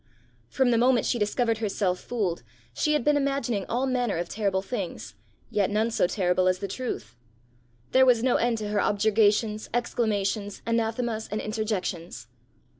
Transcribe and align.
From 0.49 0.71
the 0.71 0.79
moment 0.79 1.05
she 1.05 1.19
discovered 1.19 1.59
herself 1.59 1.99
fooled, 1.99 2.41
she 2.73 2.93
had 2.93 3.03
been 3.03 3.15
imagining 3.15 3.67
all 3.69 3.85
manner 3.85 4.17
of 4.17 4.29
terrible 4.29 4.63
things 4.63 5.13
yet 5.51 5.69
none 5.69 5.91
so 5.91 6.07
terrible 6.07 6.47
as 6.47 6.57
the 6.57 6.67
truth. 6.67 7.15
There 7.91 8.03
was 8.07 8.23
no 8.23 8.37
end 8.37 8.57
to 8.57 8.69
her 8.69 8.79
objurgations, 8.81 9.69
exclamations, 9.75 10.63
anathemas, 10.65 11.27
and 11.31 11.39
interjections. 11.39 12.25